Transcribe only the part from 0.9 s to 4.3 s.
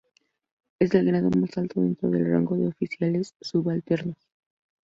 el grado más alto dentro del rango de oficiales subalternos.